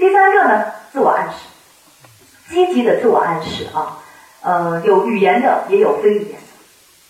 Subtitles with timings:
[0.00, 1.34] 第三个呢，自我暗示，
[2.48, 3.98] 积极的自我暗示啊，
[4.40, 6.46] 呃，有语言的，也有非语言的。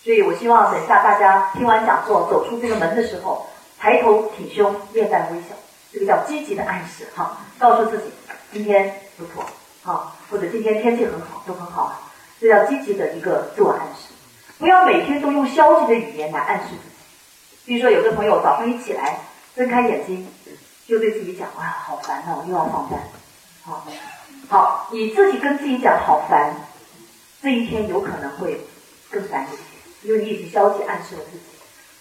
[0.03, 3.47] 所以我希望等下大家听完讲座走出这个门的时候，
[3.79, 5.55] 抬头挺胸，面带微笑，
[5.93, 8.11] 这个叫积极的暗示哈，告诉自己
[8.51, 9.45] 今天不错，
[9.83, 12.01] 好，或者今天天气很好，都很好啊，
[12.41, 14.13] 这叫积极的一个自我暗示。
[14.59, 16.95] 不要每天都用消极的语言来暗示自己。
[17.63, 19.21] 比如说，有的朋友早上一起来，
[19.55, 20.27] 睁开眼睛，
[20.91, 22.99] 就对自己讲：“哇，好烦恼，又要上班。”
[23.63, 23.87] 好，
[24.49, 26.53] 好，你自己跟自己讲“好烦”，
[27.41, 28.59] 这一天有可能会
[29.09, 31.43] 更烦一些，因为你已经消极暗示了自己。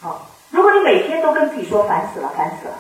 [0.00, 2.74] 好，如果你每天都跟自己说“烦死了，烦死了”，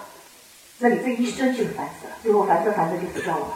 [0.82, 3.46] 那你这一生就是烦死了，最后烦着烦着就死掉了。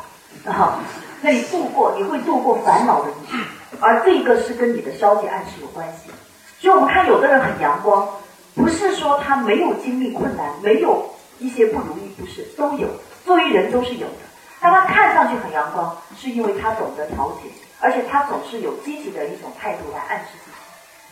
[0.44, 0.78] 啊，
[1.22, 3.40] 那你度过，你会度过烦恼的一生，
[3.80, 6.12] 而这个是跟你的消极暗示有关系。
[6.60, 8.08] 所以我们看有的人很阳光，
[8.54, 11.13] 不是说他没有经历困难，没有
[11.44, 12.88] 一些不如意，不是都有，
[13.24, 14.24] 作为人都是有的。
[14.60, 20.56] 但他看上去很阳光，是因为他懂得调节，而且他总是有积极的一种态度来暗示自己。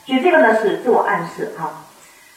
[0.07, 1.71] 所以这个呢是自我暗示哈。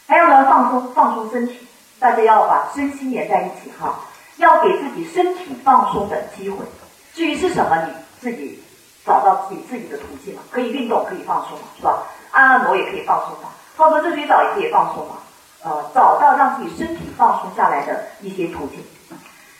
[0.06, 1.66] 还有呢放松放松身体，
[1.98, 3.98] 大家要把身心连在一起哈，
[4.36, 6.58] 要给自己身体放松的机会。
[7.14, 8.62] 至于是什么，你自己
[9.06, 12.02] 找到自己自己的途径嘛，可以运动，可以放松嘛，是吧？
[12.32, 15.14] 按按摩也可以放松嘛，泡个热水澡也可以放松嘛，
[15.66, 18.78] 呃，找到让自己身体放松下来的一些途径。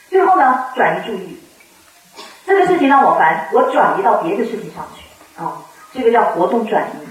[0.09, 1.37] 最后呢，转移注意，
[2.47, 5.59] 这个事情让我烦，我转移到别的事情上去啊，
[5.93, 7.07] 这个叫活动转移。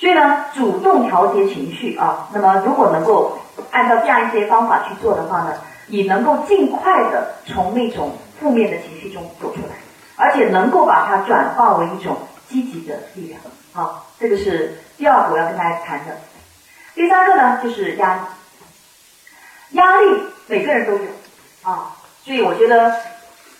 [0.00, 3.38] 所以呢，主动调节情绪啊，那么如果能够
[3.70, 5.54] 按照这样一些方法去做的话呢，
[5.86, 8.10] 你能够尽快的从那种
[8.40, 9.76] 负面的情绪中走出来，
[10.16, 12.16] 而且能够把它转化为一种
[12.48, 13.40] 积极的力量。
[13.72, 14.80] 好，这个是。
[14.98, 16.16] 第二个我要跟大家谈的，
[16.96, 18.20] 第三个呢就是压力，
[19.72, 21.10] 压力每个人都有
[21.62, 21.94] 啊，
[22.24, 22.96] 所以我觉得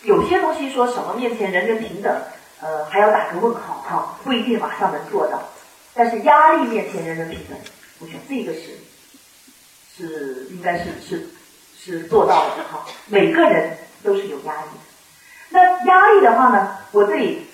[0.05, 2.23] 有些东西说什么面前人人平等，
[2.63, 5.39] 呃还要打个问号哈，不一定马上能做到，
[5.93, 7.59] 但是压力面前人人平等，
[8.01, 8.79] 我觉得这个是
[9.95, 11.29] 是应该是是
[11.79, 14.81] 是做到的哈，每个人都是有压力的，
[15.51, 17.47] 那压力的话呢，我这里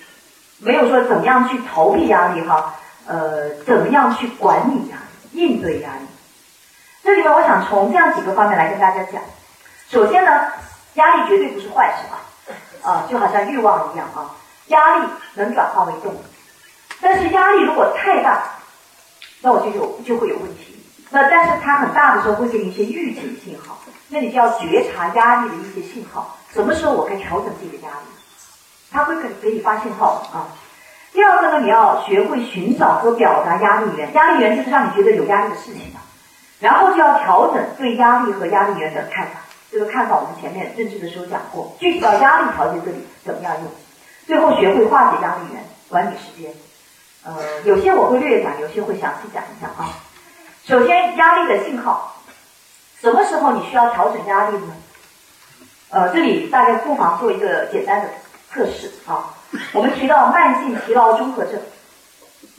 [0.59, 2.75] 没有说怎么样去逃避压力哈。
[3.05, 6.05] 呃，怎么样去管理压力、应对压力？
[7.03, 9.21] 这里面我想从这样几个方面来跟大家讲。
[9.89, 10.51] 首先呢，
[10.93, 14.33] 压力绝对不是坏事啊，啊，就好像欲望一样啊，
[14.67, 16.17] 压力能转化为动力。
[17.01, 18.43] 但是压力如果太大，
[19.41, 20.81] 那我就有就会有问题。
[21.09, 23.77] 那但是它很大的时候会给你一些预警信号，
[24.07, 28.05] 那你就要觉察压力的一些信号，什么时候我该调整自己的压力？
[28.91, 30.47] 它会给给你发信号啊。
[31.13, 36.01] 第二个呢，你要学会寻找和表达压力源，压力源就是让你觉得有压力的事情嘛。
[36.59, 39.33] 然后就要调整对压力和压力源的看法。
[39.71, 43.71] 这个看法我们前面认知的时候讲过，具体到压力调节这里怎么样用？
[44.25, 46.51] 最后学会化解压力源，管理时间。
[47.25, 49.89] 呃，有些我会略讲，有些会详细讲一下啊。
[50.65, 52.17] 首先，压力的信号，
[53.01, 54.73] 什么时候你需要调整压力呢？
[55.89, 58.07] 呃，这里大家不妨做一个简单的
[58.51, 59.29] 测试啊。
[59.73, 61.53] 我们提到慢性疲劳综合症，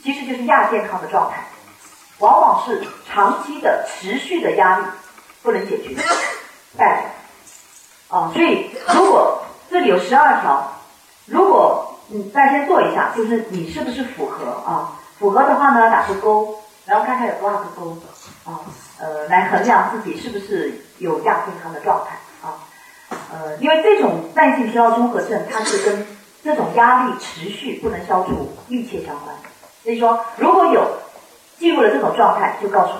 [0.03, 1.43] 其实就是亚健康的状态，
[2.19, 4.85] 往往是长期的持续的压力
[5.43, 5.95] 不能解决
[6.77, 7.15] 带来。
[8.07, 10.71] 啊，所以如果这里有十二条，
[11.25, 14.93] 如果你大家先做一下，就是你是不是符合啊？
[15.17, 17.97] 符合的话呢，打个勾，然后看看有多少个勾
[18.45, 18.61] 啊，
[18.99, 22.17] 呃，来衡量自己是不是有亚健康的状态
[22.47, 22.61] 啊。
[23.09, 26.07] 呃，因为这种慢性疲劳综合症，它是跟
[26.45, 29.35] 这种压力持续不能消除密切相关，
[29.81, 30.87] 所以说如果有
[31.57, 32.93] 进入了这种状态，就告诉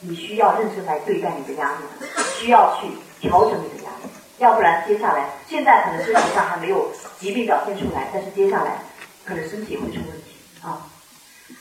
[0.00, 2.06] 你，你需要认真来对待你的压力，
[2.38, 2.86] 需要去
[3.20, 4.08] 调整你的压力，
[4.38, 8.78] 要不然接下来现在可能身体上还没有疾病表现出来，但是接下来
[9.24, 10.86] 可能身体会出问题啊。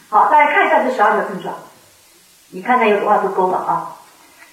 [0.07, 1.55] 好，大家看一下这十二个症状，
[2.51, 3.97] 你看看有多少个勾了啊？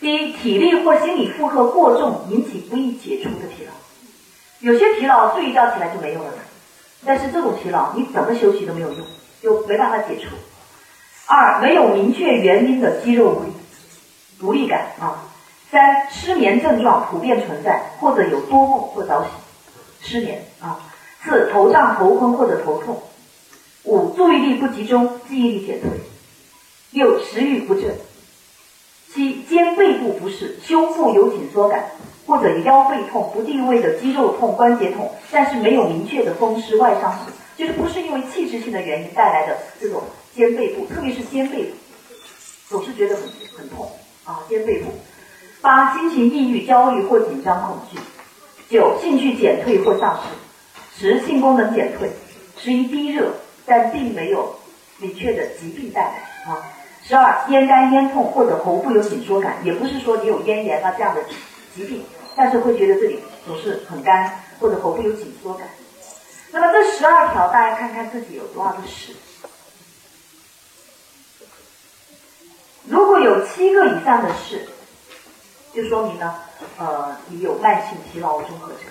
[0.01, 3.73] 第一，体力或心理负荷过重引起不易解除的疲劳。
[4.61, 6.33] 有些疲劳睡一觉起来就没有了，
[7.05, 9.07] 但是这种疲劳你怎么休息都没有用，
[9.41, 10.35] 就没办法解除。
[11.27, 13.53] 二，没有明确原因的肌肉无力、
[14.41, 15.25] 无力感啊。
[15.71, 19.31] 三，失眠症状普遍存在，或者有多梦或早醒。
[20.01, 20.81] 失眠啊。
[21.23, 23.03] 四，头胀、头昏或者头痛。
[23.85, 25.91] 五，注意力不集中，记忆力减退。
[26.91, 27.95] 六，食欲不振。
[29.13, 31.91] 七，肩背部不适，胸部有紧缩感。
[32.29, 37.19] 或者腰背痛、不定位的肌肉痛、关节痛，但是没有明确的风湿外伤，
[37.57, 40.03] 就是不是因为器质性的原因带来的这种
[40.37, 41.71] 肩背部，特别是肩背部，
[42.69, 43.25] 总是觉得很
[43.57, 43.91] 很痛
[44.25, 44.93] 啊，肩背部。
[45.63, 47.99] 八、心情抑郁、焦虑或紧张、恐惧。
[48.69, 52.09] 九，兴趣减退或丧失；十，性功能减退；
[52.59, 53.33] 十一，低热，
[53.65, 54.55] 但并没有
[54.99, 56.63] 明确的疾病带来啊。
[57.03, 61.23] 十二，咽干咽痛或者喉部有紧缩感，也不是说你有咽炎啊这样的
[61.75, 62.05] 疾病，
[62.39, 65.69] 但是会觉得这里总是很干，或者喉部有紧缩感。
[66.53, 69.13] 那么这十二条，大家看看自己有多少个是？
[72.85, 74.69] 如果有七个以上的是，
[75.75, 76.37] 就说明呢，
[76.79, 78.85] 呃，你有慢性疲劳综合症，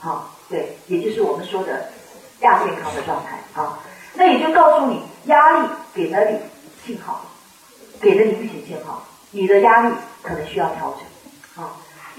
[0.00, 1.90] 好，对，也就是我们说的
[2.40, 3.78] 亚健康的状态啊。
[4.14, 6.40] 那也就告诉你，压力给了你
[6.84, 7.24] 信号，
[8.00, 11.70] 给了你预警信号，你的压力可能需要调整啊。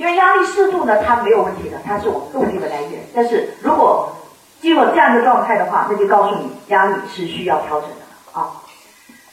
[0.01, 3.05] 因为压力适度呢，它没有问题的，它是我们动力的来源。
[3.13, 4.17] 但是如果
[4.59, 7.95] 进入这样的状态的话，那就告诉你压力是需要调整的
[8.33, 8.63] 啊。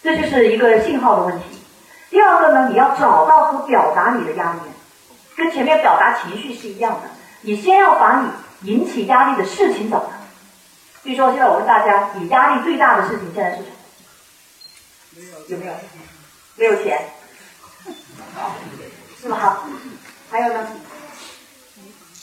[0.03, 1.59] 这就是一个信号的问题。
[2.11, 4.59] 第二个呢，你要找到和表达你的压力，
[5.39, 7.09] 跟前面表达情绪是一样的。
[7.41, 10.11] 你先要把你引起压力的事情找到。
[11.03, 15.39] 比如说，现在我问大家，你压力最大的事情现在是什么？
[15.49, 15.73] 有没有？
[16.57, 17.09] 没有钱？
[19.19, 19.61] 是吗？
[20.31, 20.67] 还有呢？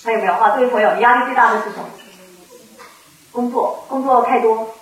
[0.03, 0.33] 还有没有？
[0.33, 1.85] 啊，这位朋友，你压力最大的是什么？
[3.31, 4.75] 工作，工作太多。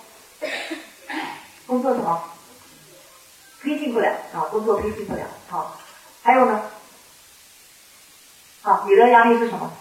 [1.66, 2.22] 工作什么？
[3.62, 5.22] 推进不了啊，工作推进不了。
[5.48, 5.78] 好，
[6.22, 6.60] 还有呢？
[8.60, 9.72] 好，你的压力是什么？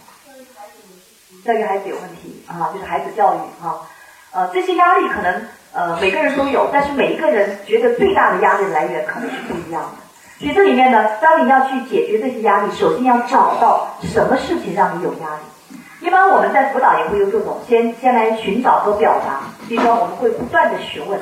[1.44, 3.90] 教育孩子有问题啊，就是孩子教育啊。
[4.31, 10.02] 呃，这些压力可能呃每个人都有，但是每一个人觉得最大的压力来源可能是不一样的。
[10.44, 16.06] 所以这里面呢，当你要去解决这些压力，首先要找到什么事情让你有压力。
[16.06, 19.40] 一般我们在辅导也会用这种，先先来寻找和表达。
[19.69, 21.18] 比如说，我们会不断的询问。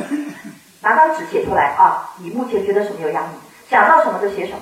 [0.82, 2.10] 拿张纸写出来啊！
[2.18, 3.28] 你目前觉得什么有压力？
[3.70, 4.62] 想到什么就写什么，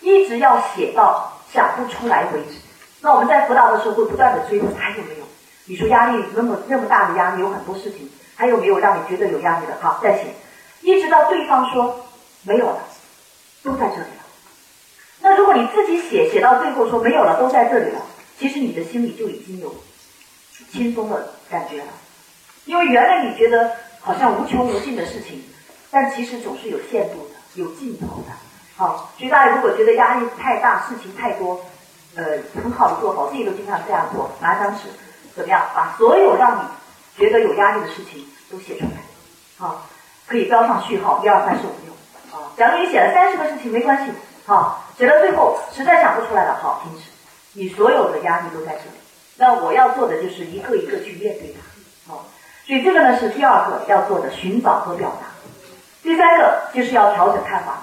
[0.00, 2.58] 一直要写到想不出来为止。
[3.02, 5.24] 那我们在辅导的时候会不断的追问还有没有？
[5.66, 9.76] 你说压力那么那么大的压力有很多事情，还有没有让你觉得有压力的？
[9.80, 10.34] 好，再写，
[10.80, 12.00] 一直到对方说
[12.42, 12.78] 没有了，
[13.62, 14.22] 都在这里了。
[15.20, 18.02] 那如果你自己写写到最后说没有了，都在这里了，
[18.38, 19.74] 其实你的心里就已经有
[20.70, 21.88] 轻松的感觉了，
[22.64, 25.44] 因为原来你觉得好像无穷无尽的事情。
[25.94, 28.32] 但其实总是有限度的，有尽头的。
[28.76, 31.60] 好，所以大家如果觉得压力太大，事情太多，
[32.14, 34.30] 呃，很好的做好，自己都经常这样做。
[34.40, 34.84] 拿张纸，
[35.36, 35.62] 怎么样？
[35.74, 36.68] 把所有让你
[37.14, 39.02] 觉得有压力的事情都写出来。
[39.58, 39.86] 好，
[40.26, 41.91] 可以标上序号，一二三四五六。
[42.62, 44.12] 假如你写了三十个事情，没关系。
[44.46, 47.10] 好，写到最后实在想不出来了，好，停止。
[47.54, 48.96] 你所有的压力都在这里。
[49.36, 52.12] 那我要做的就是一个一个去面对它。
[52.12, 52.24] 好，
[52.64, 55.26] 所以这个呢是第二个要做的，寻找和表达。
[56.04, 57.82] 第三个就是要调整看法。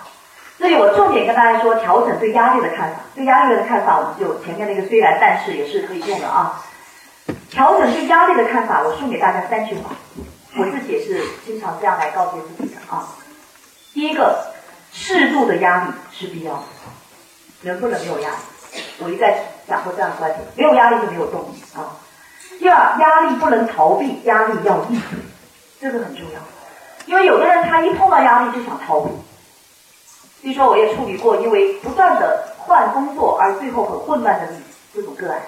[0.57, 3.01] 这里我重点跟大家说，调整对压力的看法。
[3.13, 6.63] 对压力的看法，我们就前面那个虽然但是也是可以用的啊。
[7.49, 9.89] 调整对压力的看法，我送给大家三句话，
[10.55, 13.09] 我自己也是经常这样来告诫自己的啊。
[13.91, 14.53] 第一个，
[15.01, 16.63] 适度的压力是必要的，
[17.63, 18.35] 人不能没有压力。
[18.99, 21.95] 我一再讲过这样的观点，没有压力就没有动力啊。
[22.59, 25.19] 第二，压力不能逃避，压力要应对，
[25.79, 26.39] 这个很重要。
[27.05, 29.09] 因为有的人他一碰到压力就想逃避，
[30.41, 34.49] 比如说我也处理过因为不断的换工作而最后很混乱的
[34.93, 35.41] 这种个案。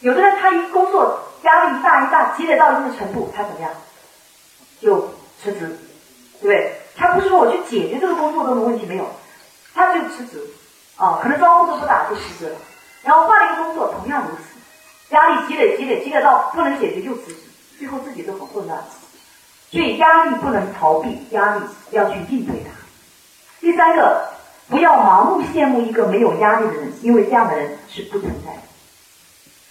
[0.00, 3.70] 有的人他一工作压力一大一大积累到一定的程度，他怎么样？
[4.80, 5.78] 就辞职，
[6.40, 6.81] 对不对？
[6.96, 9.06] 他不是说我去解决这个工作中的问题没有，
[9.74, 10.40] 他就辞职，
[10.96, 12.56] 啊，可能招呼都不打就辞职了，
[13.02, 17.40] 然后换了一个工作同样如此，压力积累积累积累到不能解决就辞职，
[17.78, 18.82] 最后自己都很混乱。
[19.70, 22.70] 所以压力不能逃避，压力要去应对它。
[23.58, 24.28] 第三个，
[24.68, 28.62] 不要盲目羡慕一个没有压力的人，因为这样的人是不存在的。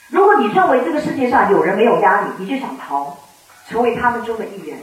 [0.10, 3.16] 如果你认为这个世界上有人没有压力，你就想逃，
[3.70, 4.78] 成为他们中的一员；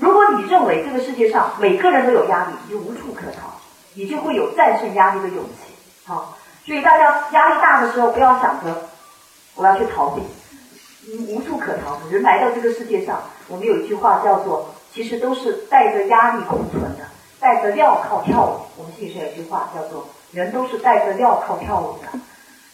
[0.00, 3.60] 如果你认为这个世界上每个人都有压力，你就无处可逃，
[3.92, 5.74] 你就会有战胜压力的勇气。
[6.06, 8.88] 好，所以大家压力大的时候，不要想着
[9.56, 10.22] 我要去逃避。
[11.28, 11.98] 无处可逃。
[12.10, 17.04] 人来到这个世界上，我们有一句话叫做：其实都是带着压力共存的，
[17.38, 18.60] 带着镣铐跳舞。
[18.78, 22.18] 我们心理学有一句话叫做：人都是带着镣铐跳舞的。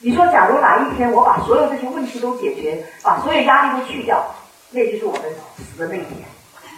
[0.00, 4.24] 你说，假如哪一天我把所有这些问题都解决，把所有压力都去掉，
[4.70, 5.22] 那就是我们
[5.56, 6.35] 死的那一天。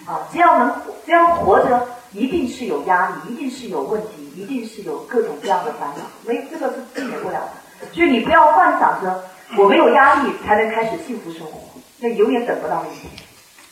[0.08, 0.74] 啊，只要能
[1.04, 7.86] 只要活着，一定是有压力，一定是有问题，一定是有各种各样的烦恼，没这个是避免不了的。
[7.92, 9.24] 所以你不要幻想着。
[9.56, 11.58] 我没有压力才能开始幸福生活，
[12.00, 13.10] 那永远等不到那一天。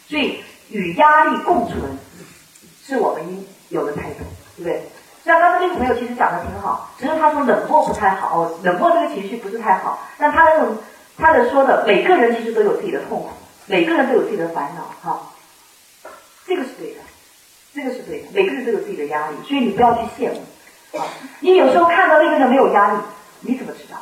[0.09, 1.79] 所以与压力共存
[2.83, 4.25] 是我们应有的态度，
[4.57, 4.83] 对不对？
[5.23, 10.79] 像刚才这个朋友其实讲的挺好，只是他说冷漠不太好，冷漠这个情绪不是太好，但他那种
[11.19, 13.29] 他的说的，每个人其实都有自己的痛苦，
[13.67, 15.21] 每个人都有自己的烦恼，哈，
[16.47, 17.01] 这个是对的，
[17.75, 21.05] 这个是对的，每个人都有自己的压力，所以你不要去羡慕，啊，
[21.41, 23.01] 你有时候看到那个人没有压力，
[23.41, 23.99] 你怎么知道？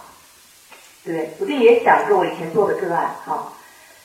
[1.04, 1.30] 对？
[1.38, 3.52] 我这也讲一个我以前做的个案，哈，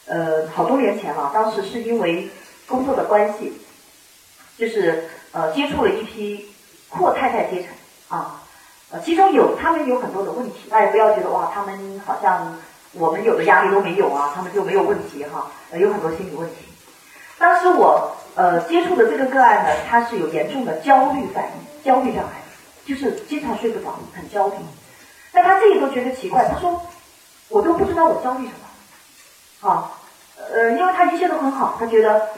[0.06, 2.30] 呃，好多年前了，当时是因为
[2.68, 3.54] 工作的关系，
[4.58, 6.50] 就是呃接触了一批
[6.90, 7.70] 阔太太阶层，
[8.18, 8.42] 啊，
[8.92, 12.58] 呃，其中有他们有很多的问题，大家不要觉得哇，他们好像
[12.94, 16.56] 我们有的压力都没有啊，他们就没有问题哈，有很多心理问题。
[17.38, 22.42] 当时我呃接触的这个个案呢，他是有严重的焦虑反应，焦虑障碍，
[22.86, 24.56] 就是经常睡不着，很焦虑。
[25.32, 26.82] 但他自己都觉得奇怪，他说
[27.50, 29.92] ：“我都不知道我焦虑什么。”啊，
[30.38, 32.30] 呃，因为他一切都很好，他觉得，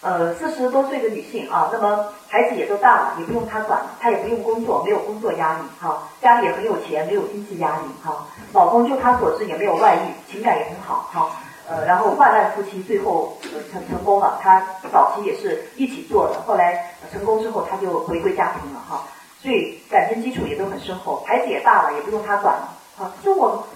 [0.00, 11.30] 呃，四十多岁的女性啊，那么孩子也都大了，也不用他管，他也不用工作，没有工作压力，哈，家里也很有钱，没有经济压力，哈，老公就他所知也没有外遇，情感也很好，哈，
[11.68, 13.38] 呃，然后万万夫妻最后
[13.70, 14.58] 成成功了，他
[14.90, 19.04] 早期也是一起做的，后来成功之后他就回归家庭了，哈。
[19.40, 22.74] 所以感情基础也都很深厚，孩子也大了，也不用他管了。
[22.98, 23.68] 啊，说我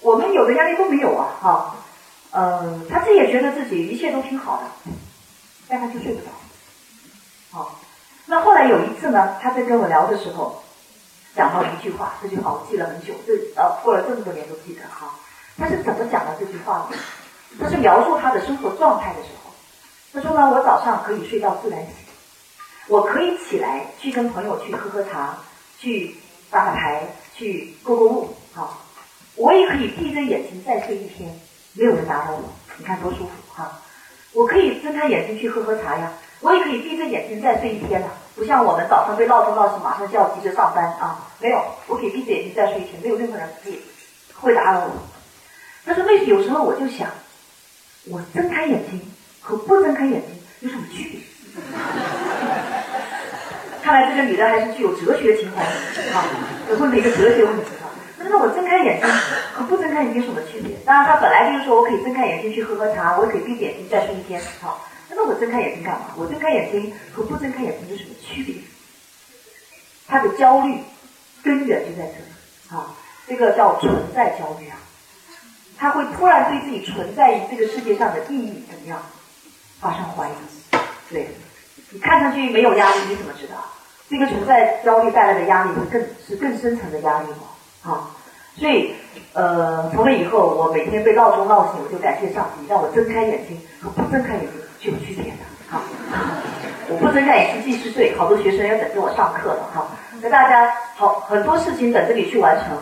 [0.00, 1.74] 我们有的压力都没有啊，哈，
[2.32, 4.92] 嗯，他自己也觉得自己一切都挺好的，
[5.68, 6.28] 但他就睡不着。
[7.50, 7.76] 好，
[8.26, 10.62] 那后来有一次呢，他在跟我聊的时候，
[11.34, 15.14] 讲到一句话，这句话我记了很久，这呃过了这么多年都记得哈。
[15.58, 16.96] 他是怎么讲的这句话呢？
[17.58, 19.50] 他是描述他的生活状态的时候，
[20.12, 21.92] 他说呢，我早上可以睡到自然醒。
[22.88, 25.38] 我可以起来去跟朋友去喝喝茶，
[25.78, 26.14] 去
[26.50, 27.02] 打打牌，
[27.34, 28.82] 去购购物，好。
[29.34, 31.28] 我也可以闭着眼睛再睡一天，
[31.72, 32.42] 没有人打扰我，
[32.78, 33.80] 你看多舒服哈。
[34.32, 41.26] 我可以睁开眼睛去喝喝茶呀，我也可以闭着眼睛再睡一天了，不像我们早上被闹钟闹醒，马上就要急着上班啊。
[41.40, 43.80] 没有，我可以闭着眼睛再睡一天，没有任何人可以
[44.40, 44.90] 会打扰我。
[45.86, 47.08] 他说为什么有时候我就想，
[48.10, 49.00] 我睁开眼睛
[49.40, 51.20] 和不睁开眼睛有什么区别？
[53.82, 55.70] 看来这个女的还是具有哲学情怀的
[56.12, 56.26] 啊！
[56.80, 57.86] 问了一个哲学问题啊。
[58.18, 59.08] 那我睁开眼睛
[59.54, 60.76] 和不睁开眼睛有什么区别？
[60.84, 64.42] 当然，她本来就是说我可以睁开眼睛去喝喝茶，我也可以闭眼睛再睡一天。
[64.60, 66.06] 好，那我睁开眼睛干嘛？
[66.16, 68.56] 我睁开眼睛和不睁开眼睛有什么区别？
[70.08, 70.80] 她的焦虑
[71.44, 72.90] 根源就在这里啊！
[73.28, 74.76] 这个叫存在焦虑啊！
[75.78, 79.00] 他会突然对自己存在于这个世界上的意义怎么样
[79.80, 80.32] 发生怀疑？
[81.10, 81.28] 对。
[81.90, 83.54] 你看上去没有压力，你怎么知道？
[84.10, 87.46] 这个存在焦虑带来的压力会更是更深层的压力吗？
[87.84, 88.10] 啊，
[88.56, 88.94] 所以
[89.32, 95.38] 呃，从那以后，我每天被闹钟闹醒，我就感谢上帝，让我睁开眼睛和不睁开眼睛就有区别的。
[95.68, 95.80] 好，
[96.88, 99.70] 我不睁开眼睛继续睡，好多学生要等着我上课了。
[99.72, 99.86] 哈，
[100.20, 102.76] 那大家好，很多事情等着你去完成，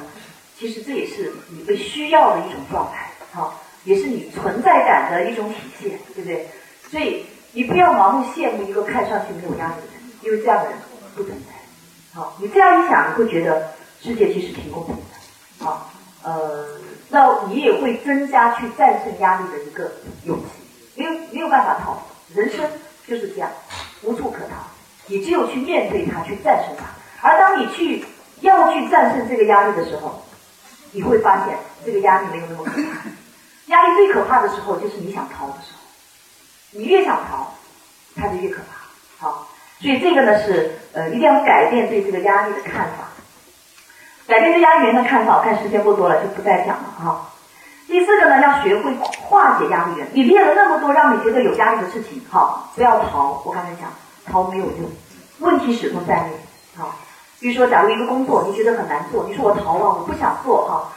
[0.58, 6.48] 其实这也是你被需要的一种状态，好，也是你存在感的一种体现，对不对？
[6.90, 7.26] 所以。
[7.56, 10.76] 你不要盲目羡慕一个看上去没有压力的人，因为这样的人
[11.14, 11.52] 不存在。
[12.12, 13.70] 好，你这样一想，你会觉得
[14.02, 15.64] 世界其实挺公平的。
[15.64, 15.88] 好，
[16.24, 16.66] 呃，
[17.10, 19.92] 那你也会增加去战胜压力的一个
[20.24, 20.44] 勇气。
[20.96, 22.02] 没有没有办法逃，
[22.34, 22.68] 人生
[23.06, 23.48] 就是这样，
[24.02, 24.66] 无处可逃。
[25.06, 26.86] 你只有去面对它，去战胜它。
[27.20, 28.04] 而当你去
[28.40, 30.23] 要去战胜这个压力的时候，
[30.94, 33.10] 你会发现这个压力没有那么可怕。
[33.66, 35.80] 压力最可怕的时候，就是你想逃的时候。
[36.70, 37.52] 你越想逃，
[38.16, 39.24] 它就越可怕。
[39.24, 39.48] 好，
[39.80, 43.08] 所以这个呢是呃，一定要改变对这个压力的看法。
[44.26, 47.30] 改变对压力源的看法，我看时间不多了，就不再讲了哈。
[47.86, 50.08] 第四个呢，要学会化解压力源。
[50.12, 53.42] 你练了那么多让你觉得有压力的事情，好，不要逃。
[53.44, 53.92] 我刚才讲，
[54.26, 54.90] 逃没有用，
[55.40, 56.43] 问题始终在你。
[57.40, 60.92] 比如说，假如一个工作你觉得很难做，你说我逃了，我不想做哈。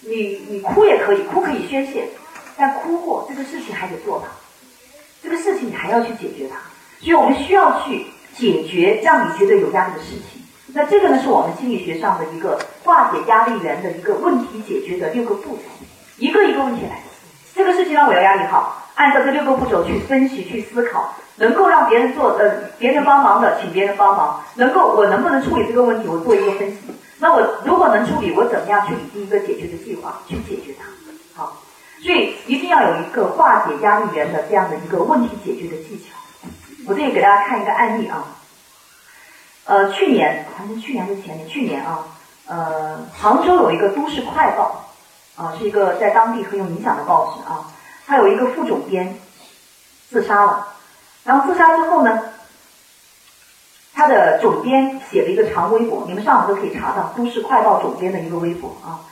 [0.00, 2.08] 你你哭也可以，哭可以宣泄，
[2.56, 4.28] 但哭过这个事情还得做吧。
[5.22, 6.56] 这个事情你还要去解决它，
[7.00, 10.42] 所以我们需要去解决让你觉得有压力的事情。
[10.74, 15.62] 那这个呢，是我们心理学上的一个化解压力源的一个问题解决的六个步骤，
[16.18, 17.02] 一个一个问题来。
[17.54, 22.50] 这个事情让我有压力，好，按照这六个步骤去分析、去思考，能够让别人做呃
[22.80, 26.78] 别人帮忙的，请别人帮忙，能够我能不能处理这个问题，我做一个分析。
[27.20, 31.40] 那我如果能处理，我怎么样去拟定一个解决的计划去解决它？
[31.40, 31.62] 好。
[32.02, 36.14] 所以一定要有一个化解压力源的这样的一个问题解决的技巧。
[36.86, 38.24] 我这里给大家看一个案例啊，
[39.64, 41.48] 呃，去年还是去年还是前年？
[41.48, 42.04] 去年啊，
[42.46, 44.84] 呃，杭州有一个都市快报
[45.36, 47.66] 啊，是一个在当地很有影响的报纸啊，
[48.08, 49.16] 他有一个副总编
[50.10, 50.66] 自杀了，
[51.22, 52.20] 然后自杀之后呢，
[53.94, 59.06] 他的总编写了一个长微博，你们上网都可以查到都市快报总编的一个微博啊，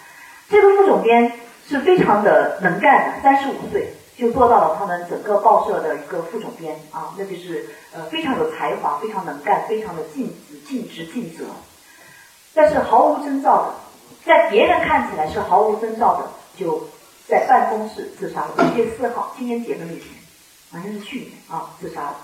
[0.48, 1.30] 这个副总编。
[1.68, 10.32] 是非常的能干的，三十五岁就做到了他们整个报社的一个副总编啊，那就是呃非常有才华，非常能干，非常的尽
[10.64, 11.42] 尽职尽责，
[12.54, 13.74] 但是毫无征兆的，
[14.24, 16.88] 在别人看起来是毫无征兆的，就
[17.28, 18.50] 在办公室自杀了。
[18.58, 20.04] 五月四号，青年节的那天，
[20.72, 22.16] 好像是去年啊，自杀了。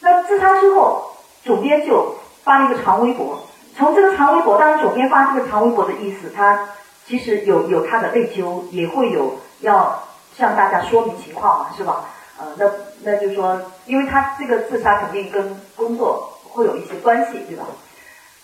[0.00, 3.44] 那自杀之后，总编就发了一个长微博。
[3.76, 6.68] 从这个长微博，当然总编发这个长微博的意思，他
[7.06, 10.02] 其实有有他的内疚，也会有要
[10.36, 12.04] 向大家说明情况嘛，是吧？
[12.38, 12.70] 呃，那
[13.02, 17.64] 那就说，因为他这个自杀肯定跟工作会有一些关系，对吧？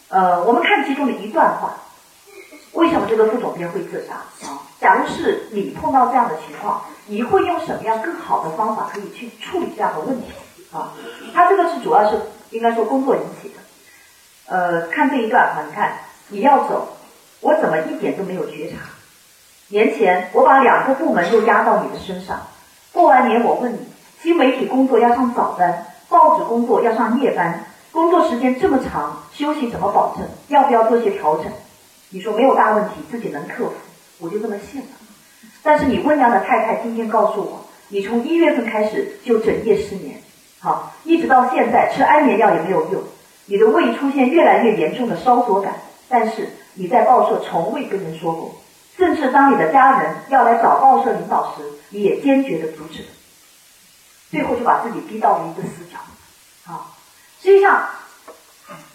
[0.08, 1.74] 呃，我们看其中的一段话，
[2.74, 4.14] 为什么这个副总编会自杀
[4.46, 4.60] 啊？
[4.80, 10.26] 假如是你碰到这样的情况，你会用什么样更好的方法可以去处理这样的问题
[10.72, 10.92] 啊？
[11.32, 13.54] 他这个是主要是应该说工作引起的。
[14.46, 15.92] 呃，看这一段哈，你看
[16.28, 16.88] 你要走，
[17.40, 18.78] 我怎么一点都没有觉察？
[19.68, 22.40] 年前我把两个部门又压到你的身上，
[22.92, 23.78] 过完年我问你，
[24.20, 30.26] 新媒体工作要上早班，报纸工作要上夜班，工作时间这么长，休息怎么保证？
[30.48, 31.46] 要不要做些调整？
[32.14, 33.72] 你说没有大问题，自己能克服，
[34.20, 34.86] 我就这么信了。
[35.64, 40.22] 但是你温良的太太今天告诉我，你从一月份开始就整夜失眠，
[40.60, 43.02] 好，一直到现在吃安眠药也没有用。
[43.46, 45.74] 你的胃出现越来越严重的烧灼感，
[46.08, 48.62] 但是你在报社从未跟人说过，
[48.96, 53.04] 甚至当你的家人要来找报社领导时，你也坚决的阻止。
[54.30, 55.98] 最后就把自己逼到了一个死角。
[56.72, 56.94] 啊，
[57.42, 57.84] 实际上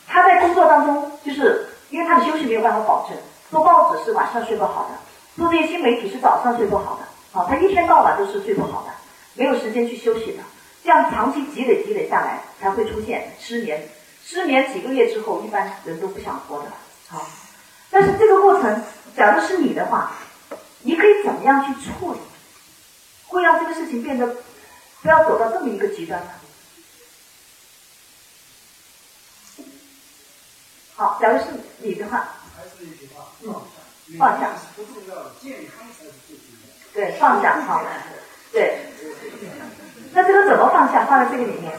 [0.08, 3.18] 他在工作当中，就是因为他的休息没有办法保证，
[3.52, 4.98] 做报纸是晚上睡不好的，
[5.38, 8.94] 做这些新媒体是早上睡不好的，啊，他一天到晚都是睡不好的，
[9.34, 10.44] 没有时间去休息的，
[10.84, 13.90] 这样长期积累积累下来，才会出现失眠。
[14.24, 16.66] 失眠几个月之后，一般人都不想活的。
[17.08, 17.26] 好，
[17.90, 18.84] 但是这个过程，
[19.18, 20.12] 假如是你的话，
[20.82, 22.20] 你可以怎么样去处理，
[23.28, 24.28] 会让这个事情变得
[25.02, 26.30] 不要走到这么一个极端呢？
[30.96, 31.46] 好，假如是
[31.80, 33.26] 你的话，还是一句话，
[34.18, 36.70] 放下，不重要，健康才是最重要。
[36.94, 37.84] 对，放下，好，
[38.52, 38.80] 对。
[40.14, 41.06] 那这个怎么放下？
[41.06, 41.78] 放在这个里面。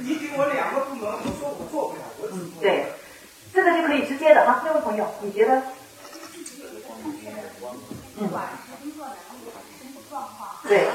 [0.00, 2.86] 你给我两个部门，我说我做不了，我嗯，对，
[3.52, 4.62] 这个就可以直接的哈。
[4.64, 5.62] 那位朋友，你觉得？
[8.16, 8.30] 嗯。
[10.66, 10.78] 对。
[10.78, 10.88] 对，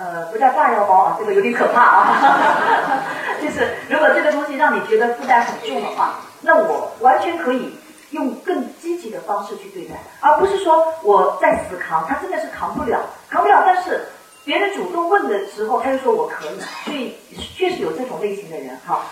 [0.00, 3.04] 呃，不叫炸药包啊，这个有点可怕啊。
[3.42, 7.76] 就是如果这个东西让你觉得负担很重的话，那我完全可以。
[8.10, 13.62] 用更积极的方式去对待，而不是说我在死扛，他真的是扛不了，扛不了。
[13.64, 14.04] 但是
[14.44, 17.16] 别人主动问的时候，他就说我可以，所以
[17.54, 19.02] 确实有这种类型的人哈。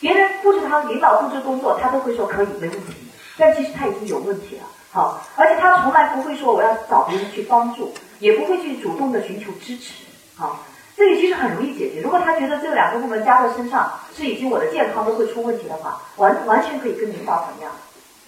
[0.00, 2.96] 别人布置他领导布置工作，他都会说可以没问题，
[3.38, 9.94] 但其实他已经有问题了，好，而且他从来不会说我要找别人去帮助，也不会去主动的寻求支持，
[10.38, 10.60] 好，
[10.96, 12.00] 这里其实很容易解决。
[12.00, 17.72] 如果他觉得这两个部门加在身上是已经我的健康都会出问题的话，完完全可以跟领导怎么样？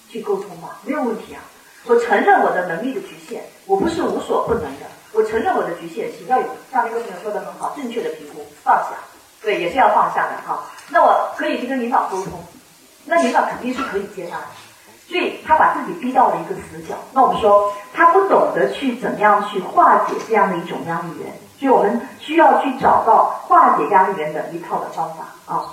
[0.08, 1.40] 去沟通吧，没有问题啊！
[1.86, 4.86] 我承认我的能力的局限，我不是无所不能的。
[5.12, 8.90] 我承认我的局限性，要有像一个朋友说的很好，正确的评估，放下，
[9.40, 10.64] 对，也是要放下的哈。
[10.88, 12.32] 那我可以去跟领导沟通，
[13.04, 14.46] 那领导肯定是可以接纳的。
[15.08, 16.94] 所以他把自己逼到了一个死角。
[17.12, 25.66] 那我们说他不懂得去怎么样去化解这样的一种压力源，所以我们需要去找到化解压力源的一套的方法啊。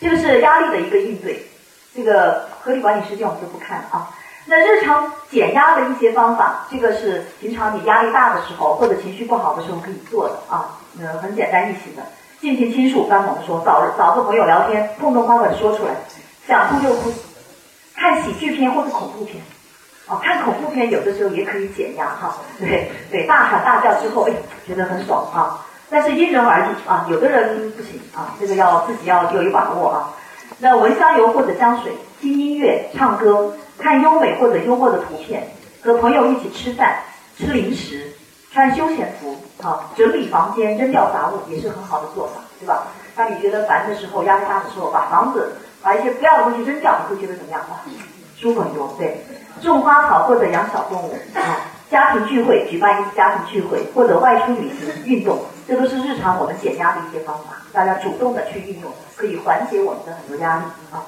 [0.00, 1.46] 这个是压力的一个应对。
[1.94, 4.08] 这个合理管理时间我们就不看了啊。
[4.46, 10.78] 那日常减压的一些方法，这个是平常你压力大的时候或者情绪不好的时候可以做的啊。
[10.98, 12.02] 呃，很简单易行的，
[12.40, 13.06] 尽情倾诉。
[13.08, 15.92] 刚我们说找找个朋友聊天，痛痛快快说出来，
[16.46, 17.12] 想哭就哭。
[17.94, 19.42] 看喜剧片或者恐怖片，
[20.08, 22.36] 哦，看恐怖片有的时候也可以减压哈。
[22.58, 24.32] 对对，大喊大叫之后，哎，
[24.66, 25.64] 觉得很爽啊。
[25.90, 30.10] 但是因人而异啊，有的人不行啊，这个要自己要有一把握啊。
[30.58, 35.48] 那闻香油或者香水，听音乐、唱歌，看优美或者幽默的图片，
[35.82, 37.00] 和朋友一起吃饭、
[37.36, 38.12] 吃零食，
[38.52, 42.84] 穿休闲服，啊，整理房间、扔掉杂物也是很好的做法，对吧？
[43.14, 47.60] 当你觉得烦的时候、压力大的时候，把房子把一些不要的东西扔掉，你会觉得怎么样？
[47.70, 47.76] 哇，
[48.40, 48.94] 书很多。
[48.98, 49.20] 对，
[49.60, 58.90] 种花草或者养小动物，啊，家庭聚会，举办一次家庭聚会，或者外出旅行、运动，这都是日常我们减压的一些方法，大家主动的去运用。
[59.16, 61.02] 可以缓解我们的很多压力啊。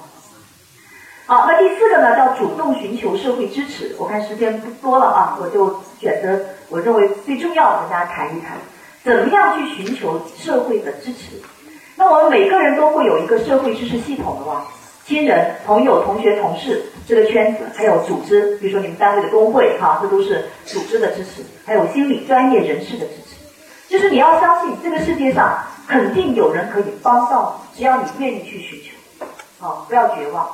[1.26, 3.94] 好，那第四个呢，叫主动寻求社会支持。
[4.00, 8.58] 我看时间不多了啊，我就选择我认为最重要的跟大家谈一谈，
[9.04, 11.40] 怎么样去寻求社会的支持。
[11.94, 14.64] 那我们每个人都会有一个社会支持系统的吧？
[15.10, 23.34] 亲人、朋友、同学、同事这个圈子，还有组织，比如说你们单位的工会，哈，这都是组织的支持，还有心理专业人士的支持。
[23.88, 30.48] 就是你要相信，这个世界上肯定有人可以帮到你，只要你愿意去寻求，啊，不要绝望。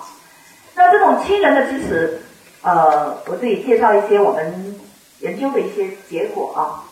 [0.75, 2.23] 那这种亲人的支持，
[2.63, 4.81] 呃，我这里介绍一些我们
[5.21, 6.83] 研究的一些结果啊。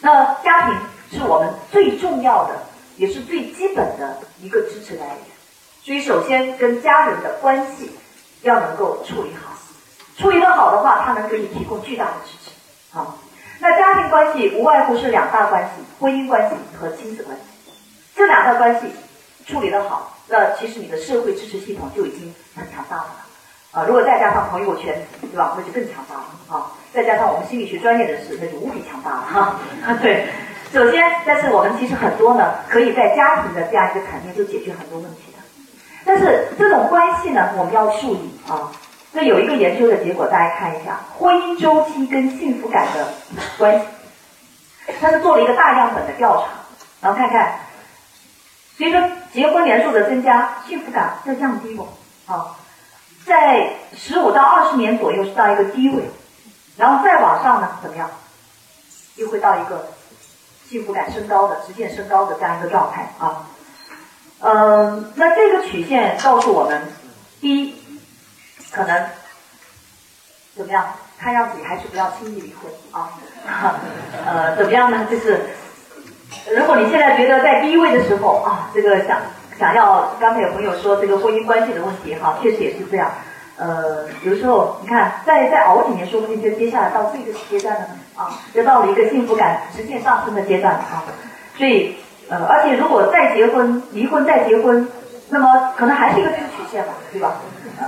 [0.00, 0.78] 那家庭
[1.12, 2.54] 是我们最重要的，
[2.96, 5.37] 也是最基本的一个支持来源。
[5.88, 7.90] 所以，首先跟家人的关系
[8.42, 9.54] 要能够处理好，
[10.18, 12.50] 处理得好的话，他能给你提供巨大的支持。
[12.92, 13.16] 好，
[13.58, 17.72] 那家庭关系无外乎是两大关系：婚姻关系和亲子关系。
[18.14, 18.88] 这两大关系
[19.46, 23.24] 处理得好，那其实你的社会支持系统就已经很强大了。
[23.70, 25.54] 啊，如果再加上朋友圈，对吧？
[25.56, 26.26] 那就更强大了。
[26.54, 29.22] 啊，再加上我们心理学专业人士，那就无比强大了。
[29.22, 29.56] 哈，
[30.02, 30.26] 对。
[30.70, 35.27] 首先，但是我们其实很多呢，可以在家庭的这样一个层面就解决很多问题。
[36.08, 38.72] 但是这种关系呢，我们要注意啊。
[39.12, 43.12] 那有一个研究的结果，大家看一下，婚姻周期跟幸福感的
[43.58, 43.84] 关系。
[44.98, 46.48] 他是做了一个大样本的调查，
[47.02, 47.60] 然后看看，
[48.78, 51.86] 随着结婚年数的增加，幸福感在降低不？
[52.26, 52.56] 啊，
[53.26, 56.04] 在十五到二十年左右是到一个低位，
[56.78, 58.08] 然后再往上呢，怎么样？
[59.16, 59.88] 又会到一个
[60.66, 63.44] 幸福感升高的、直线升高的这样一个状态啊。
[64.40, 66.80] 嗯，那这个曲线告诉我们，
[67.40, 67.74] 第一，
[68.70, 69.06] 可能
[70.56, 70.86] 怎么样？
[71.18, 73.10] 看样子你还是不要轻易离婚啊。
[74.24, 75.04] 呃，怎么样呢？
[75.10, 75.40] 就是
[76.56, 79.20] 如果你现在觉得在低位的时候啊，这个想
[79.58, 83.10] 想要，刚才有朋友说这个婚姻关系的问题哈，确实也是这样。
[83.56, 91.02] 呃，有时候你看，再再熬几年，说不定就接下来到这个阶段了呢啊，就到了一个幸福感直线上升的阶段了啊，
[91.56, 91.96] 所以。
[92.30, 94.88] 呃，而且如果再结婚、离婚再结婚，
[95.30, 97.36] 那么可能还是一个这个曲线吧，对吧？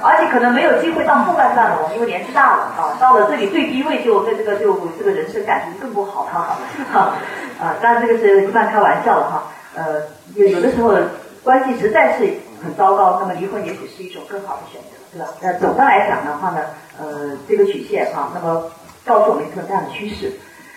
[0.02, 7.14] 而且可能没有机会到后半段了，因为年纪大了啊，到了这里最低位就在这个就这个人生感情更不好了哈。
[7.60, 9.42] 啊，当然这个是一般开玩笑了哈。
[9.74, 10.02] 呃，
[10.36, 10.94] 有有的时候
[11.42, 12.24] 关系实在是
[12.62, 15.28] 很糟糕，那么离婚也许是一种更好的选择，对吧？
[15.42, 16.60] 那总的来讲的话呢，
[16.98, 18.70] 呃，这个曲线哈，那么
[19.04, 20.32] 告诉我们一个这样的趋势。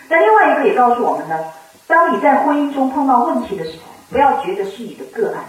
[0.09, 1.37] 那另外一个也告诉我们呢。
[1.87, 5.43] 当你在婚姻中碰到问题的时候，不要觉得是你的个案，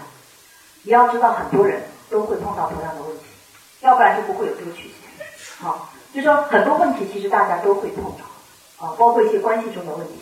[0.83, 3.23] 你要知道很多人都会碰到同样的问题，
[3.81, 5.27] 要不然就不会有这个曲线。
[5.59, 10.13] 好，就说很多问题其实大家都会碰到，啊，包括一些关系中的问题。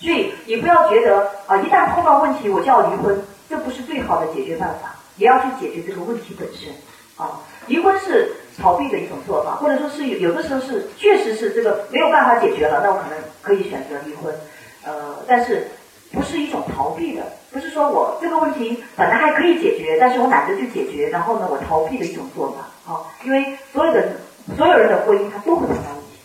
[0.00, 6.72] 所以你不要觉得啊，一旦碰到问题我就要离婚，这不是最好的解决办法，也要去解决这个问题本身。
[7.16, 14.34] 啊，离婚是逃避的一种做法，或者说是有的时候是确实是这个没有办法解决了，那我可能可以选择离婚。
[14.84, 14.92] 呃，
[15.26, 15.68] 但是
[16.12, 22.66] 不是一种逃避的，不是说我这个问题本来还可以解决，但是我懒得去解决，然后呢，我逃避的一种做法。
[22.84, 24.08] 好，因为所有的
[24.56, 26.18] 所有人的婚姻，他都会碰到问题。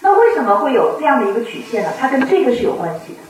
[0.00, 1.90] 那为什么会有这样的一个曲线呢？
[1.98, 3.20] 它跟这个是有关系的。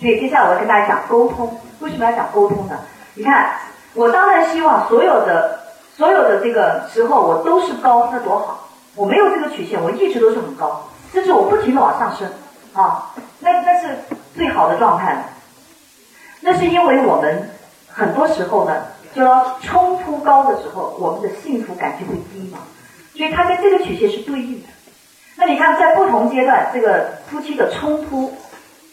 [0.00, 1.58] 所以接下来我要跟大家讲沟通。
[1.80, 2.78] 为什么要讲沟通呢？
[3.14, 3.54] 你看，
[3.94, 5.60] 我当然希望所有的
[5.96, 8.68] 所有的这个时候我都是高，那多好。
[8.96, 12.28] 我没有这个曲线，我一直都是很高，甚至我不停的往上升。
[12.74, 13.96] 啊，那那是
[14.36, 15.24] 最好的状态了。
[16.40, 17.50] 那是因为我们
[17.88, 22.58] 很多时候呢，就要冲突高的时候，我们的幸福感就会低嘛。
[23.16, 24.68] 所以它跟这个曲线是对应的。
[25.36, 28.36] 那你看，在不同阶段，这个夫妻的冲突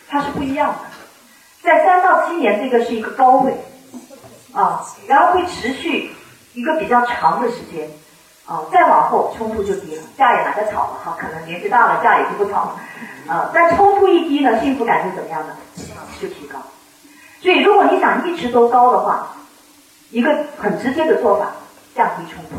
[0.08, 0.80] 它是不一样的。
[1.64, 3.56] 在三到七年，这个是一个高位
[4.54, 6.12] 啊，然后会持续
[6.54, 7.90] 一个比较长的时间
[8.46, 12.82] 啊，再往后冲突就低了，架也懒得吵了哈，可能年纪大了，架也就不吵了。
[13.28, 15.56] 啊，但冲突一低呢，幸福感是怎么样的？
[16.20, 16.60] 就提高。
[17.40, 19.36] 所以，如果你想一直都高的话，
[20.10, 21.54] 一个很直接的做法，
[21.96, 22.56] 降低冲突，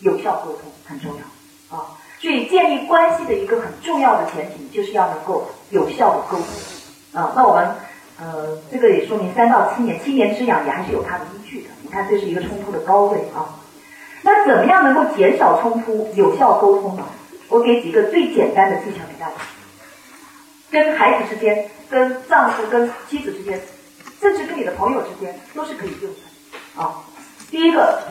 [0.00, 1.86] 有效沟通很重要啊。
[2.18, 7.32] 所以，建立关系的一个很重要的前提，就是要能够有效的沟通啊。
[7.36, 7.74] 那我们
[8.18, 11.68] 呃，这个也说明三到七年，七年之痒也还是有它的依据的。
[11.82, 13.55] 你看，这是一个冲突的高位啊。
[14.26, 17.06] 那怎么样能够减少冲突、有效沟通呢？
[17.48, 19.34] 我给几个最简单的技巧给大家。
[20.68, 23.60] 跟孩子之间、跟丈夫、跟妻子之间，
[24.20, 26.82] 甚至跟你的朋友之间，都是可以用的。
[26.82, 27.04] 啊，
[27.52, 28.02] 第一个，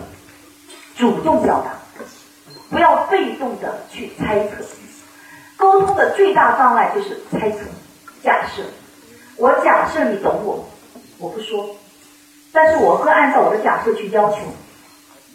[0.96, 1.74] 主动表达，
[2.70, 4.64] 不要被动的去猜测。
[5.58, 7.58] 沟通的最大障碍就是猜测、
[8.24, 8.64] 假设。
[9.36, 10.66] 我假设你懂我，
[11.18, 11.76] 我不说，
[12.54, 14.38] 但是我会按照我的假设去要求。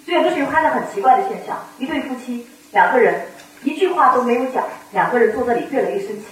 [0.04, 3.26] 所以有的时候看到很奇怪的现象：一对夫妻，两个人
[3.62, 6.24] 一句话都没有讲，两个人坐这里越来越生气。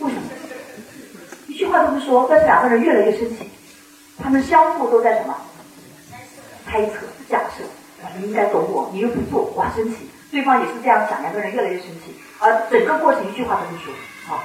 [0.00, 0.22] 为什么？
[1.46, 3.48] 一句话都不说，但是两个人越来越生气，
[4.22, 5.34] 他们相互都在什么？
[6.66, 7.06] 猜测。
[7.28, 7.64] 假设，
[8.18, 10.10] 你应该懂我，你又不做，我，生气。
[10.30, 13.94] 对方也是这样想，两个人越来越生气，而整个过程一句话都不说。
[14.26, 14.42] 好，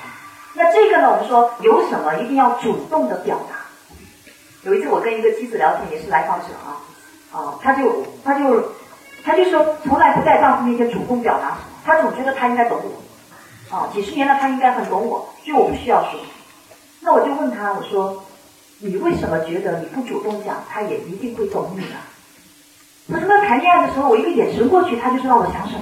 [0.53, 3.65] 那这个呢，我们说有什么一定要主动的表达。
[4.63, 6.77] 有一次我跟一个妻子聊天，也是来访者啊，
[7.31, 8.73] 啊，他就他就
[9.23, 16.19] 他就说从来不在丈夫面前主动表达，他总觉得他应该懂我，啊，几十年了他应该很懂我，所以我不需要说。
[17.01, 18.23] 那我就问他，我说
[18.79, 21.95] 你为什么觉得你不主动讲，他也一定会懂你呢？
[23.11, 25.81] 他说：“那谈恋爱的时候，我一个眼神过去，他就知道我想什么。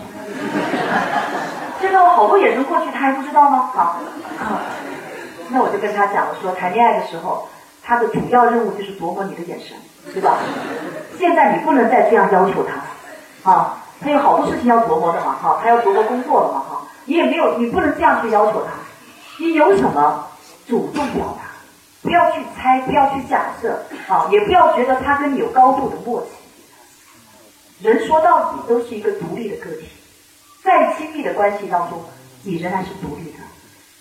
[1.82, 3.70] 现在我好多眼神过去，他还不知道吗？
[3.74, 4.00] 好，
[5.52, 7.50] 那我就跟他讲，我说谈恋爱的时候，
[7.88, 9.78] 他的主要任务就是琢磨你的眼神，
[10.14, 10.40] 对吧？
[11.18, 12.84] 现在你不能再这样要求他了，
[13.44, 18.74] 啊，他有好多事情要琢磨的嘛，哈，他要琢磨工作了嘛，哈，你也没有，你不能这样去要求他。
[19.40, 20.28] 你有什么
[20.68, 21.48] 主动表达，
[22.02, 26.28] 不要去猜，不要去假设，啊，也不要觉得他跟你有高度的默契。”
[27.80, 29.88] 人说到底都是一个独立的个体，
[30.62, 32.04] 在亲密的关系当中，
[32.44, 33.38] 你仍然是独立的。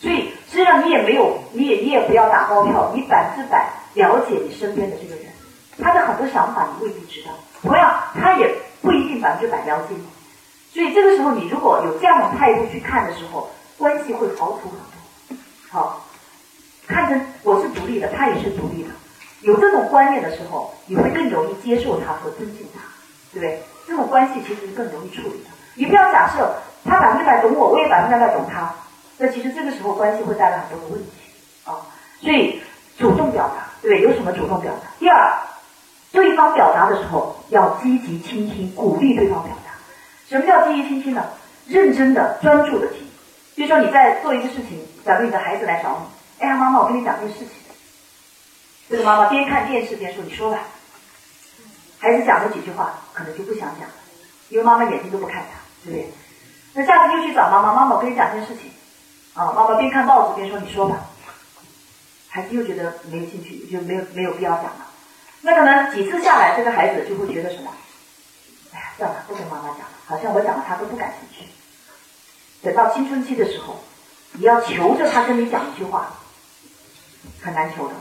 [0.01, 5.27] 所以这样你也没有，你也你也不要打包票，你百分之百了解你身边的这个人，
[5.79, 10.03] 他的很多想法你未必知道，同样他也不一定百分之百了解你。
[10.73, 15.37] 所以这个时候你如果有这样的态度去看的时候，关系会好处很多。
[15.69, 16.07] 好，
[16.87, 18.89] 看成我是独立的，他也是独立的，
[19.43, 22.81] 有这种观念的时候，你会更容易接受他和尊敬他。
[23.33, 23.63] 对不对？
[23.87, 25.51] 这种关系其实是更容易处理的。
[25.75, 28.73] 你不要假设他百分之百懂我，我也百分之百懂他，
[29.19, 31.11] 那其实这个时候关系会带来很多的问题
[31.65, 31.81] 啊。
[32.21, 32.61] 所以
[32.99, 34.01] 主动表达，对？
[34.03, 34.89] 有什么主动表达？
[34.99, 35.39] 第二，
[36.13, 39.73] 对方表达的时候要积极倾听，鼓励对方表达。
[40.29, 41.25] 什么叫积极倾听呢？
[41.67, 43.07] 认真的、专注的听。
[43.55, 47.49] 比如说你在做一个事情，假如你的孩子来找你，哎呀，妈妈，我跟你讲件事情。
[48.89, 50.61] 这个妈妈边看电视边说：“你说吧。”
[51.99, 53.95] 孩子讲了几句话，可能就不想讲了，
[54.49, 56.13] 因为妈妈眼睛都不看他，对不对？
[56.75, 58.71] 那下次又去找妈妈，妈妈我跟你讲件事情，
[59.37, 60.97] 啊，妈妈边看报纸边说你说吧，
[62.29, 64.87] 孩子又觉得没有兴趣，就没有没有必要讲了。
[65.43, 67.71] 那可能几次下来，这个孩子就会觉得什么？
[68.73, 71.51] 哎呀，算了，不跟妈妈讲了，好像我讲了他都不感兴趣。
[72.63, 73.79] 等到青春期的时候，
[74.33, 76.11] 你要求着他跟你讲一句话，
[77.43, 77.95] 很难求的。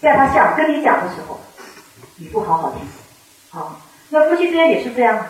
[0.00, 1.38] 在他想跟你讲的时候，
[2.16, 2.80] 你不好好听。
[3.50, 5.26] 好，那夫妻之间也是这样。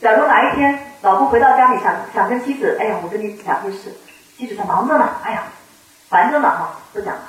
[0.00, 3.94] 假如哪一天老公回到家里想想跟妻子，哎呀，我跟你讲件事，
[4.36, 5.44] 妻子说忙着呢，哎呀，
[6.08, 7.22] 烦着呢，哈，不讲了。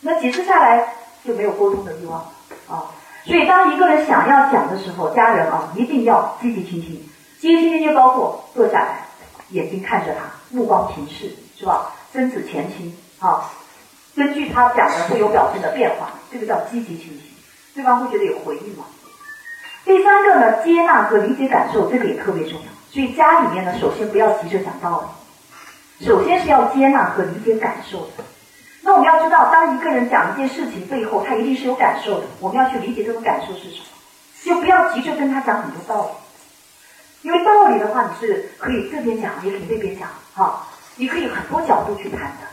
[0.00, 2.20] 那几次下来就没有沟通的欲望
[2.68, 2.84] 啊。
[3.24, 7.02] 所以当一个人想要讲的时候，家人啊一定要积极倾听。
[7.40, 9.06] 积极倾听就包括坐下来，
[9.50, 11.90] 眼睛看着他，目光平视，是吧？
[12.12, 13.50] 身子前倾，啊，
[14.14, 17.20] 根据他讲的会有表情的变化，这个叫积极倾听，
[17.74, 18.84] 对方会觉得有回应嘛。
[19.84, 22.66] 第三个呢，接纳和理解感受，这个也特别重要。
[22.90, 25.06] 所以家里面呢，首先不要急着讲道理，
[26.04, 28.24] 首先是要接纳和理解感受的。
[28.82, 32.26] 那我们要知道，当一个人讲一件事情背后，他一定是有感受的。
[32.40, 33.84] 我们要去理解这种感受是什么，
[34.44, 42.46] 就不要急着跟他讲很多道理，因为道理的话，你是可以这边讲，也可以那边讲，哈，你可以很多角度去谈的。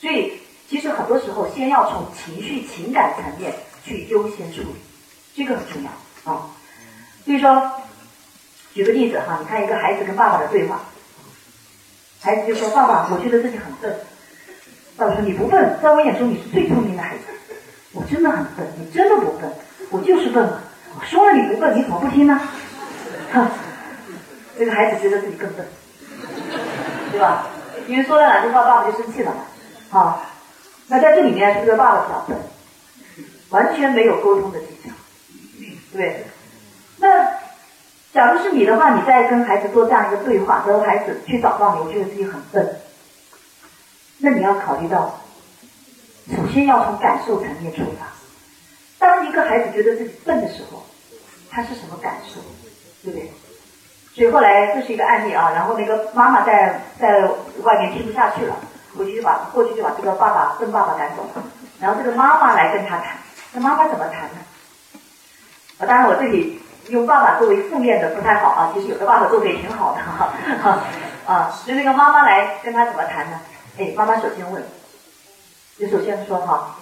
[0.00, 0.32] 所以，
[0.68, 4.74] 其实很多时候，先要从情绪、情感层面去优先处理，
[5.36, 6.32] 这个很重要。
[6.32, 6.50] 啊，
[7.24, 7.70] 所以说，
[8.74, 10.80] 举个例子哈，你看一个孩子跟爸爸的对话，
[12.24, 13.94] 孩子就说：“爸爸，我觉得自己很笨。”
[14.96, 17.22] 爸爸说：“你不笨，在我眼中你是最聪明的孩子。
[17.92, 19.52] 我真的很笨，你真的不笨，
[19.90, 20.58] 我就是笨嘛。
[20.98, 22.40] 我说了你不笨，你怎么不听呢？”
[23.30, 23.50] 哈，
[24.58, 25.66] 这个孩子觉得自己更笨，
[27.12, 27.46] 对吧？
[27.86, 29.42] 因为说了两句话，爸爸就生气了嘛。
[29.90, 30.24] 好，
[30.86, 32.38] 那在这里面，这个爸爸比较笨，
[33.50, 34.90] 完全没有沟通的技巧。
[35.92, 36.24] 对，
[38.14, 42.76] 假如是你的话，你在跟孩子做这样一个对话，然后孩子去找到你，我觉得自己很笨。
[44.18, 45.20] 那你要考虑到，
[46.30, 48.06] 首先要从感受层面出发。
[49.00, 50.84] 当一个孩子觉得自己笨的时候，
[51.50, 52.40] 他是什么感受？
[53.02, 53.32] 对不对？
[54.14, 57.20] 所以后来这是一个案例啊，然后那个妈妈在在
[57.64, 58.56] 外面听不下去了，
[58.96, 61.42] 回去就把过去就把这个爸爸笨爸爸赶走了，
[61.80, 63.18] 然后这个妈妈来跟他谈，
[63.52, 64.38] 那妈妈怎么谈呢？
[65.78, 70.32] 啊，当然我这里用爸爸作为负面的不太好啊，其实有的爸爸做的也挺好的哈，
[71.26, 73.40] 啊，就那个妈妈来跟他怎么谈呢？
[73.78, 74.62] 哎，妈妈首先问，
[75.78, 76.76] 就首先说哈，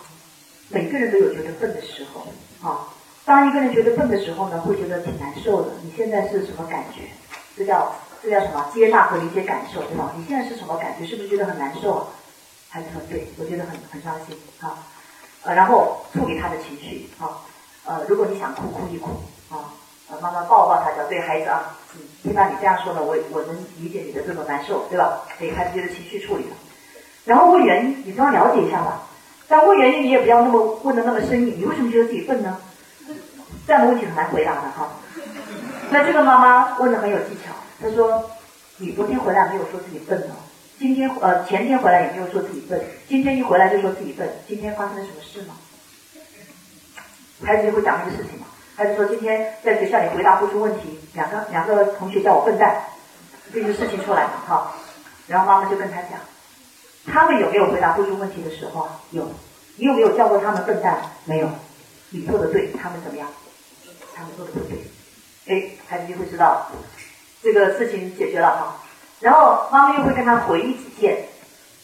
[0.69, 2.27] 每个人都有觉得笨的时候，
[2.69, 2.89] 啊，
[3.25, 5.69] 当一个人觉得笨的时候呢，会觉得挺难受的。
[5.83, 7.03] 你现在是什么感觉？
[7.57, 8.67] 这叫这叫什么？
[8.75, 10.13] 接纳和理解感受，对吧？
[10.17, 11.07] 你现在是什么感觉？
[11.07, 11.95] 是不是觉得很难受？
[11.95, 12.07] 啊？
[12.69, 13.29] 孩子说对？
[13.39, 14.79] 我觉得很很伤心啊，
[15.45, 17.39] 呃，然后处理他的情绪啊。
[17.85, 19.11] 呃，如果你想哭，哭一哭
[19.51, 19.75] 啊，
[20.21, 21.77] 妈妈抱抱他，叫对孩子啊，
[22.23, 25.23] 听到你这样说呢，我我能理解你的这种难受，对吧？
[25.39, 26.57] 给孩子觉得情绪处理了，
[27.25, 29.03] 然后问原因，你总要了解一下吧。
[29.49, 32.59] 但问原因你也不要那么问的那么生硬，你为什么觉得自己笨呢？
[33.67, 34.89] 这样的问题很难回答的哈。
[35.91, 38.31] 那这个妈妈问的很有技巧，她说
[38.79, 40.35] ：“你昨天回来没有说自己笨呢？
[40.79, 45.55] 今天呃前天回来也没有说自己笨，今天一回来就说自己笨，今天发生了什么事吗？”
[47.45, 48.47] 孩子就会讲这个事情嘛。
[48.75, 52.83] 孩子说：“今天在学校里回答不出问题，两个两个同学叫我笨蛋，
[53.53, 54.75] 这个事情出来了哈。”
[55.29, 56.13] 然后妈妈就跟他讲
[57.07, 59.01] ：“他们有没有回答不出问题的时候啊？
[59.11, 59.31] 有。
[59.77, 60.99] 你有没有叫过他们笨蛋？
[61.27, 61.49] 没有。
[62.11, 63.29] 你做的对，他们怎么样？
[64.15, 64.79] 他们做的不对。
[65.47, 66.67] 哎，孩子就会知道
[67.43, 68.81] 这个事情解决了哈。
[69.21, 71.29] 然后妈妈又会跟他回忆几件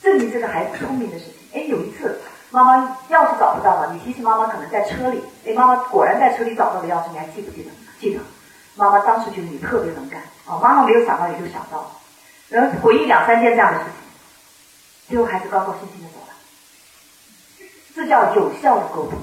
[0.03, 1.35] 证明这个孩子聪明的事情。
[1.53, 2.19] 哎，有一次。”
[2.51, 5.23] 妈妈钥匙找不到了，你提醒妈妈可能在车里。
[5.47, 7.71] 哎，妈妈果然在车里找到了钥匙，你还记不记得？
[8.01, 8.21] 记得。
[8.75, 11.91] 妈妈当时觉得你特别能干，哦，妈妈没有想到，也就想到了。
[12.49, 13.93] 然后回忆两三件这样的事情，
[15.09, 16.33] 最后孩子高高兴兴的走了。
[17.95, 19.19] 这叫有效的沟通，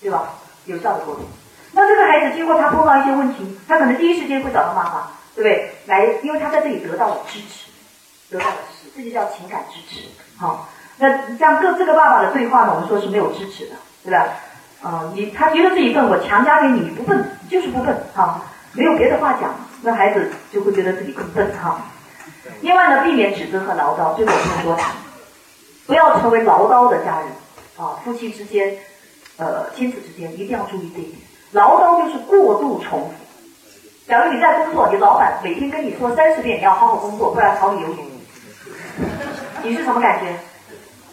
[0.00, 0.30] 对吧？
[0.64, 1.24] 有效的沟通。
[1.72, 5.74] 那这个孩子经过他碰到一些问题，他可能第一时间会找到妈妈，对不对？
[5.86, 7.70] 来，因为他在这里得到了支持，
[8.30, 10.68] 得到了支持，这就叫情感支持，好。
[10.98, 14.26] 那像各这个爸爸的对话呢，我们说是没有支持的，对吧？
[14.82, 18.40] 啊，你他觉得自己笨，我强加给你，你不笨就是不笨，哈，
[18.72, 21.80] 没有别的话讲，那孩子就会觉得自己更笨，哈。
[22.60, 24.94] 另外呢，避免指责和唠叨，这个我不用多谈，
[25.86, 27.28] 不要成为唠叨的家人，
[27.76, 28.76] 啊，夫妻之间，
[29.36, 31.18] 呃，亲子之间一定要注意这一点，
[31.52, 33.14] 唠叨就是过度重复。
[34.08, 37.98] 假如你在工作，你老板每天跟你说三十遍你要好好工作，不然炒你鱿鱼，
[39.62, 40.34] 你是什么感觉？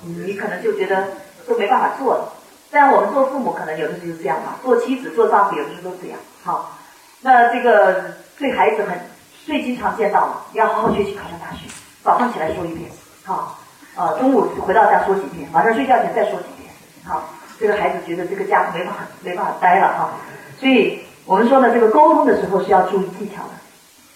[0.05, 1.07] 你可能就觉得
[1.47, 2.33] 都没办法做了，
[2.71, 6.19] 但我们做父母可能有的时候就是这样嘛，做妻子、做丈夫有的时候都这样。
[6.43, 6.77] 好，
[7.21, 8.99] 那这个对孩子很
[9.45, 11.67] 最经常见到的，要好好学习，考上大学。
[12.03, 12.89] 早上起来说一遍，
[13.23, 13.57] 好，
[13.95, 16.69] 呃，中午回到家说几遍，晚上睡觉前再说几遍。
[17.03, 17.23] 好，
[17.59, 18.91] 这个孩子觉得这个家没法
[19.21, 20.11] 没办法待了哈。
[20.59, 23.49] 所以我们说呢，这个沟通的时候是要注意技巧的。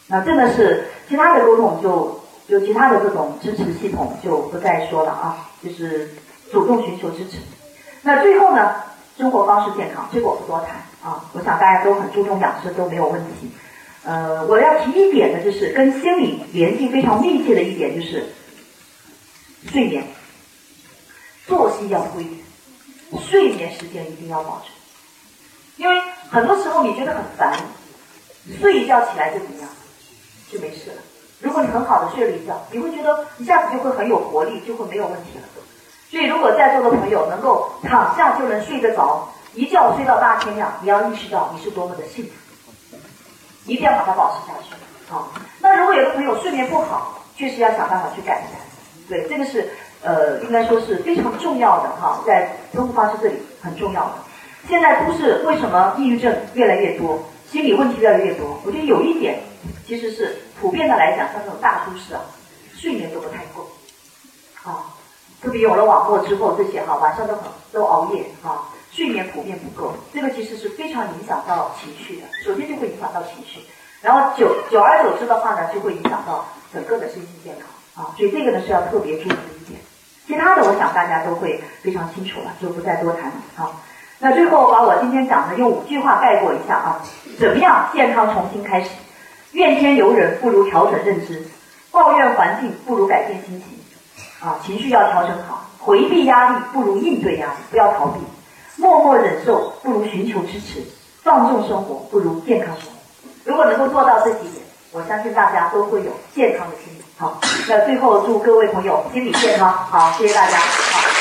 [0.08, 2.18] 那真的是其他的沟通就
[2.49, 5.49] 就其他的这种支持系统就不再说了啊。
[5.62, 6.09] 就是
[6.51, 7.38] 主动寻求支持。
[8.01, 8.75] 那最后呢，
[9.17, 11.29] 生活方式健康，这个我不多谈啊。
[11.33, 13.51] 我想大家都很注重养生，都没有问题。
[14.05, 18.33] 呃，我要提一点的就是跟心理联系非常密切的一点就是
[19.69, 20.01] 睡眠，
[21.45, 22.43] 作息要规律，
[23.29, 24.71] 睡眠时间一定要保持。
[25.75, 27.59] 因为很多时候你觉得很烦，
[28.62, 29.69] 睡一觉起来就怎么样，
[30.49, 31.01] 就没事了。
[31.41, 35.45] 如果你很好的睡了一觉，你会觉得一下子就会很有活力，就会没有问题了。
[36.12, 42.97] 所以，如果在座的朋友能够躺下就能睡得着，一觉睡到大天亮，你要意识到你是多么的幸福，
[43.65, 44.73] 一定要把它保持下去。
[45.08, 48.60] 好，那如果有的朋友睡眠不好，确实要想办法去改善。
[49.08, 49.69] 对，这个是
[50.04, 54.12] 呃，应该说是非常重要的哈，在生活方式这里很重要的。
[54.67, 58.60] 现在都市为什么抑郁症越来越多，心理问题越来越多？
[58.65, 59.39] 我觉得有一点
[59.89, 60.38] 其实是。
[60.62, 62.19] 普遍的来讲，像这种大都市啊，
[62.75, 63.65] 睡眠都不太够，
[64.65, 64.91] 啊，
[65.41, 72.28] 特别有了网络之后，这些哈晚上都很都熬夜啊，睡眠普遍不够，这个其实是非常影响到情绪的。
[72.43, 73.62] 首先就会影响到情绪，
[74.02, 78.12] 然后久久而久之的话呢，就会影响到整个的身心健康啊。
[78.17, 79.80] 所以这个呢是要特别注意的一点。
[80.28, 83.71] 其他的我想大家都会非常清楚了，就不再多谈啊。
[84.19, 87.02] 那最后把我今天讲的用五句话概括一下啊，
[87.39, 88.89] 怎么样健康重新开始？
[89.51, 91.43] 怨天尤人不如调整认知，
[91.91, 98.19] 抱怨环境不如改变心情，啊，情绪要调整好，回避压力不如应对压力，不要逃避，
[98.77, 100.83] 默默忍受不如寻求支持，
[101.23, 102.91] 放纵生活不如健康生活。
[103.43, 107.03] 如果能够做到这几点，我相信大家都会有健康的心理。
[107.17, 109.71] 好，那最后祝各位朋友心理健康。
[109.71, 110.57] 好，谢谢大家。
[110.57, 111.18] 好。